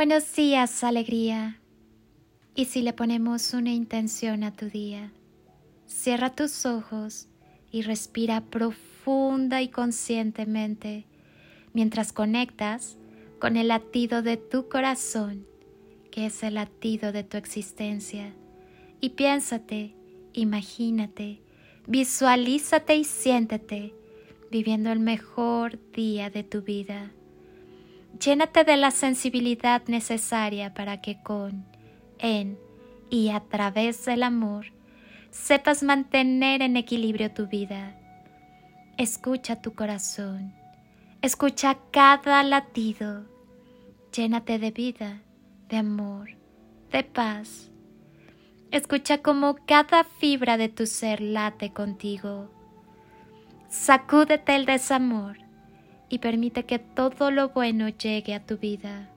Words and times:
Buenos 0.00 0.34
días, 0.34 0.82
alegría. 0.82 1.60
Y 2.54 2.64
si 2.64 2.80
le 2.80 2.94
ponemos 2.94 3.52
una 3.52 3.70
intención 3.70 4.44
a 4.44 4.56
tu 4.56 4.70
día, 4.70 5.12
cierra 5.86 6.34
tus 6.34 6.64
ojos 6.64 7.28
y 7.70 7.82
respira 7.82 8.40
profunda 8.40 9.60
y 9.60 9.68
conscientemente 9.68 11.04
mientras 11.74 12.14
conectas 12.14 12.96
con 13.38 13.58
el 13.58 13.68
latido 13.68 14.22
de 14.22 14.38
tu 14.38 14.70
corazón, 14.70 15.46
que 16.10 16.24
es 16.24 16.42
el 16.44 16.54
latido 16.54 17.12
de 17.12 17.22
tu 17.22 17.36
existencia. 17.36 18.32
Y 19.02 19.10
piénsate, 19.10 19.94
imagínate, 20.32 21.42
visualízate 21.86 22.96
y 22.96 23.04
siéntete 23.04 23.92
viviendo 24.50 24.92
el 24.92 25.00
mejor 25.00 25.78
día 25.92 26.30
de 26.30 26.42
tu 26.42 26.62
vida. 26.62 27.12
Llénate 28.18 28.64
de 28.64 28.76
la 28.76 28.90
sensibilidad 28.90 29.82
necesaria 29.86 30.74
para 30.74 31.00
que 31.00 31.22
con, 31.22 31.64
en 32.18 32.58
y 33.08 33.30
a 33.30 33.40
través 33.40 34.04
del 34.04 34.22
amor 34.22 34.66
sepas 35.30 35.82
mantener 35.82 36.62
en 36.62 36.76
equilibrio 36.76 37.32
tu 37.32 37.46
vida. 37.46 37.96
Escucha 38.98 39.62
tu 39.62 39.74
corazón, 39.74 40.54
escucha 41.22 41.78
cada 41.90 42.42
latido, 42.42 43.24
llénate 44.12 44.58
de 44.58 44.70
vida, 44.70 45.22
de 45.68 45.78
amor, 45.78 46.30
de 46.90 47.04
paz. 47.04 47.70
Escucha 48.70 49.18
cómo 49.18 49.56
cada 49.66 50.04
fibra 50.04 50.56
de 50.56 50.68
tu 50.68 50.86
ser 50.86 51.20
late 51.20 51.72
contigo 51.72 52.50
Sacúdete 53.70 54.56
el 54.56 54.66
desamor 54.66 55.38
y 56.10 56.18
permite 56.18 56.66
que 56.66 56.78
todo 56.78 57.30
lo 57.30 57.50
bueno 57.50 57.88
llegue 57.88 58.34
a 58.34 58.44
tu 58.44 58.58
vida. 58.58 59.08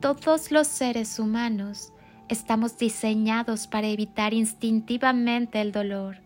Todos 0.00 0.50
los 0.50 0.66
seres 0.68 1.18
humanos 1.18 1.92
estamos 2.28 2.78
diseñados 2.78 3.66
para 3.66 3.88
evitar 3.88 4.32
instintivamente 4.32 5.60
el 5.60 5.72
dolor. 5.72 6.18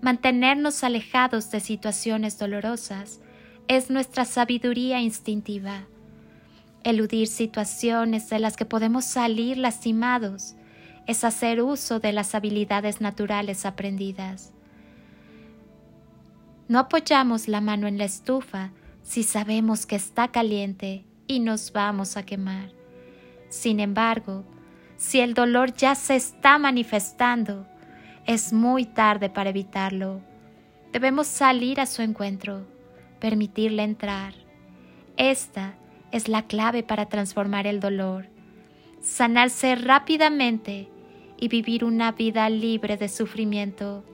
Mantenernos 0.00 0.84
alejados 0.84 1.50
de 1.50 1.60
situaciones 1.60 2.38
dolorosas 2.38 3.20
es 3.68 3.90
nuestra 3.90 4.24
sabiduría 4.24 5.00
instintiva. 5.00 5.84
Eludir 6.84 7.26
situaciones 7.26 8.30
de 8.30 8.38
las 8.38 8.56
que 8.56 8.64
podemos 8.64 9.04
salir 9.04 9.58
lastimados 9.58 10.54
es 11.06 11.24
hacer 11.24 11.62
uso 11.62 12.00
de 12.00 12.12
las 12.12 12.34
habilidades 12.34 13.00
naturales 13.00 13.66
aprendidas. 13.66 14.52
No 16.70 16.78
apoyamos 16.78 17.48
la 17.48 17.60
mano 17.60 17.88
en 17.88 17.98
la 17.98 18.04
estufa 18.04 18.70
si 19.02 19.24
sabemos 19.24 19.86
que 19.86 19.96
está 19.96 20.28
caliente 20.28 21.04
y 21.26 21.40
nos 21.40 21.72
vamos 21.72 22.16
a 22.16 22.24
quemar. 22.24 22.70
Sin 23.48 23.80
embargo, 23.80 24.44
si 24.96 25.18
el 25.18 25.34
dolor 25.34 25.74
ya 25.74 25.96
se 25.96 26.14
está 26.14 26.60
manifestando, 26.60 27.66
es 28.24 28.52
muy 28.52 28.84
tarde 28.84 29.30
para 29.30 29.50
evitarlo. 29.50 30.20
Debemos 30.92 31.26
salir 31.26 31.80
a 31.80 31.86
su 31.86 32.02
encuentro, 32.02 32.64
permitirle 33.18 33.82
entrar. 33.82 34.34
Esta 35.16 35.74
es 36.12 36.28
la 36.28 36.46
clave 36.46 36.84
para 36.84 37.06
transformar 37.06 37.66
el 37.66 37.80
dolor, 37.80 38.28
sanarse 39.00 39.74
rápidamente 39.74 40.88
y 41.36 41.48
vivir 41.48 41.84
una 41.84 42.12
vida 42.12 42.48
libre 42.48 42.96
de 42.96 43.08
sufrimiento. 43.08 44.04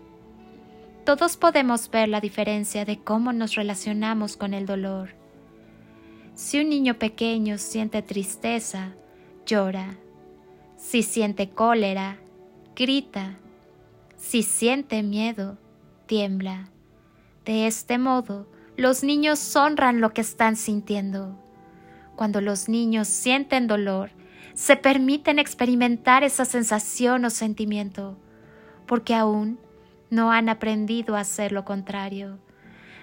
Todos 1.07 1.37
podemos 1.37 1.89
ver 1.89 2.09
la 2.09 2.21
diferencia 2.21 2.85
de 2.85 2.99
cómo 2.99 3.33
nos 3.33 3.55
relacionamos 3.55 4.37
con 4.37 4.53
el 4.55 4.67
dolor. 4.67 5.11
Si 6.35 6.59
un 6.59 6.69
niño 6.69 6.99
pequeño 6.99 7.59
siente 7.59 8.03
tristeza, 8.03 8.97
llora. 9.47 9.99
Si 10.77 11.05
siente 11.05 11.51
cólera, 11.51 12.19
grita. 12.75 13.39
Si 14.17 14.43
siente 14.43 15.05
miedo, 15.05 15.59
tiembla. 16.07 16.71
De 17.45 17.69
este 17.69 17.99
modo, 17.99 18.49
los 18.77 19.05
niños 19.05 19.55
honran 19.55 20.01
lo 20.01 20.13
que 20.13 20.23
están 20.23 20.57
sintiendo. 20.57 21.41
Cuando 22.17 22.41
los 22.41 22.69
niños 22.69 23.07
sienten 23.07 23.69
dolor, 23.69 24.11
se 24.55 24.75
permiten 24.75 25.39
experimentar 25.39 26.25
esa 26.25 26.45
sensación 26.45 27.25
o 27.25 27.31
sentimiento, 27.31 28.19
porque 28.89 29.15
aún 29.15 29.61
no 30.11 30.31
han 30.31 30.49
aprendido 30.49 31.17
a 31.17 31.21
hacer 31.21 31.53
lo 31.53 31.65
contrario. 31.65 32.39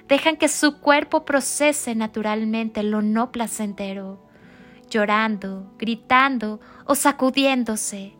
Dejan 0.07 0.37
que 0.37 0.47
su 0.47 0.79
cuerpo 0.79 1.25
procese 1.25 1.95
naturalmente 1.95 2.83
lo 2.83 3.01
no 3.01 3.31
placentero, 3.31 4.25
llorando, 4.89 5.73
gritando 5.77 6.59
o 6.85 6.95
sacudiéndose. 6.95 8.13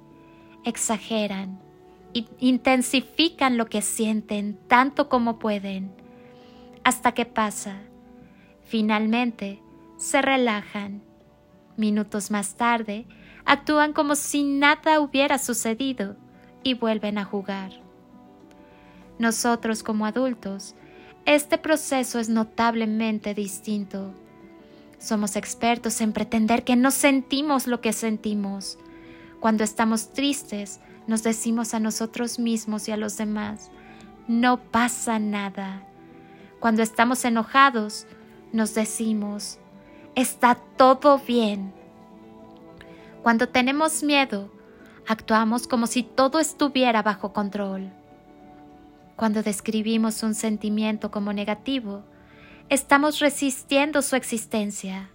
Exageran, 0.64 1.60
intensifican 2.40 3.58
lo 3.58 3.66
que 3.66 3.82
sienten 3.82 4.58
tanto 4.68 5.10
como 5.10 5.40
pueden, 5.40 5.94
hasta 6.84 7.12
que 7.12 7.26
pasa. 7.26 7.82
Finalmente, 8.64 9.62
se 9.98 10.22
relajan. 10.22 11.04
Minutos 11.76 12.32
más 12.32 12.56
tarde, 12.56 13.08
actúan 13.46 13.94
como 13.94 14.16
si 14.16 14.44
nada 14.44 15.00
hubiera 15.00 15.38
sucedido 15.38 16.16
y 16.64 16.76
vuelven 16.76 17.18
a 17.18 17.26
jugar. 17.26 17.83
Nosotros 19.20 19.84
como 19.84 20.06
adultos, 20.06 20.76
este 21.26 21.58
proceso 21.58 22.20
es 22.20 22.30
notablemente 22.30 23.34
distinto. 23.34 24.14
Somos 24.98 25.36
expertos 25.36 26.02
en 26.02 26.14
pretender 26.14 26.64
que 26.64 26.76
no 26.76 26.92
sentimos 26.92 27.68
lo 27.68 27.82
que 27.82 27.94
sentimos. 27.94 28.78
Cuando 29.40 29.64
estamos 29.64 30.12
tristes, 30.14 30.80
nos 31.08 31.24
decimos 31.24 31.74
a 31.74 31.80
nosotros 31.80 32.40
mismos 32.40 32.88
y 32.88 32.92
a 32.92 32.98
los 32.98 33.18
demás, 33.18 33.70
no 34.28 34.60
pasa 34.62 35.20
nada. 35.20 35.84
Cuando 36.60 36.82
estamos 36.82 37.26
enojados, 37.26 38.06
nos 38.54 38.74
decimos, 38.74 39.60
está 40.16 40.56
todo 40.56 41.20
bien. 41.20 41.74
Cuando 43.22 43.50
tenemos 43.50 44.04
miedo, 44.04 44.50
actuamos 45.08 45.68
como 45.68 45.88
si 45.88 46.04
todo 46.04 46.40
estuviera 46.40 47.02
bajo 47.02 47.34
control. 47.34 47.92
Cuando 49.24 49.42
describimos 49.42 50.22
un 50.22 50.36
sentimiento 50.36 51.10
como 51.10 51.32
negativo, 51.32 52.04
estamos 52.68 53.20
resistiendo 53.20 54.02
su 54.02 54.18
existencia. 54.18 55.12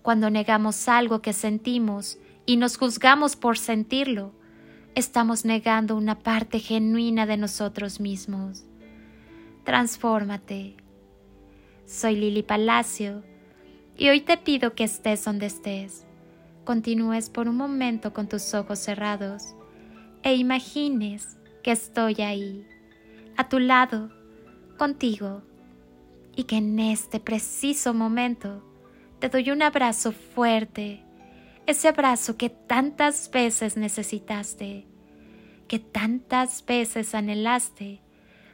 Cuando 0.00 0.30
negamos 0.30 0.88
algo 0.88 1.20
que 1.20 1.34
sentimos 1.34 2.16
y 2.46 2.56
nos 2.56 2.78
juzgamos 2.78 3.36
por 3.36 3.58
sentirlo, 3.58 4.32
estamos 4.94 5.44
negando 5.44 5.94
una 5.94 6.20
parte 6.20 6.58
genuina 6.58 7.26
de 7.26 7.36
nosotros 7.36 8.00
mismos. 8.00 8.64
Transfórmate. 9.64 10.78
Soy 11.84 12.16
Lili 12.16 12.44
Palacio 12.44 13.24
y 13.94 14.08
hoy 14.08 14.22
te 14.22 14.38
pido 14.38 14.74
que 14.74 14.84
estés 14.84 15.22
donde 15.22 15.44
estés. 15.44 16.06
Continúes 16.64 17.28
por 17.28 17.46
un 17.46 17.58
momento 17.58 18.14
con 18.14 18.26
tus 18.26 18.54
ojos 18.54 18.78
cerrados 18.78 19.54
e 20.22 20.34
imagines 20.34 21.36
que 21.62 21.72
estoy 21.72 22.22
ahí 22.22 22.66
a 23.36 23.48
tu 23.48 23.58
lado, 23.58 24.10
contigo, 24.78 25.42
y 26.36 26.44
que 26.44 26.56
en 26.56 26.78
este 26.78 27.20
preciso 27.20 27.94
momento 27.94 28.62
te 29.18 29.28
doy 29.28 29.50
un 29.50 29.62
abrazo 29.62 30.12
fuerte, 30.12 31.02
ese 31.66 31.88
abrazo 31.88 32.36
que 32.36 32.50
tantas 32.50 33.30
veces 33.30 33.76
necesitaste, 33.76 34.86
que 35.68 35.78
tantas 35.78 36.64
veces 36.64 37.14
anhelaste, 37.14 38.00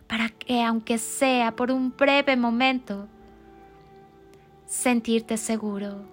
para 0.06 0.28
que 0.28 0.62
aunque 0.62 0.98
sea 0.98 1.56
por 1.56 1.70
un 1.70 1.96
breve 1.96 2.36
momento, 2.36 3.08
sentirte 4.66 5.36
seguro. 5.36 6.04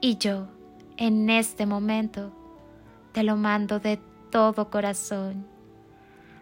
Y 0.00 0.16
yo, 0.18 0.48
en 0.96 1.28
este 1.30 1.66
momento, 1.66 2.32
te 3.12 3.22
lo 3.22 3.36
mando 3.36 3.80
de 3.80 3.98
todo 4.30 4.70
corazón 4.70 5.57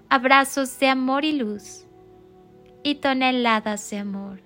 abrazos 0.08 0.78
de 0.78 0.88
amor 0.88 1.24
y 1.24 1.32
luz 1.32 1.86
y 2.82 2.96
toneladas 2.96 3.90
de 3.90 3.98
amor 3.98 4.40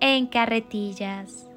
en 0.00 0.26
carretillas. 0.26 1.49